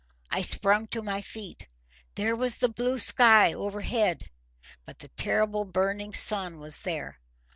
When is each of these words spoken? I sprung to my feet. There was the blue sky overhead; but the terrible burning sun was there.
I 0.31 0.41
sprung 0.41 0.87
to 0.87 1.03
my 1.03 1.21
feet. 1.21 1.67
There 2.15 2.35
was 2.35 2.57
the 2.57 2.69
blue 2.69 2.97
sky 2.97 3.53
overhead; 3.53 4.23
but 4.83 4.97
the 4.97 5.09
terrible 5.09 5.63
burning 5.63 6.11
sun 6.11 6.57
was 6.59 6.81
there. 6.81 7.19